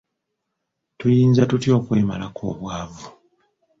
Tuyinza 0.97 1.41
tutya 1.49 1.71
okwemalako 1.79 2.41
obwavu? 2.51 3.05